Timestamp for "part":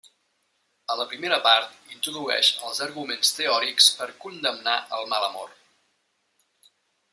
1.47-1.75